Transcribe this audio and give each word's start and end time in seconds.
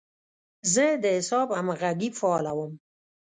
زه 0.73 0.85
د 1.03 1.05
حساب 1.17 1.47
همغږي 1.59 2.09
فعالوم. 2.19 2.71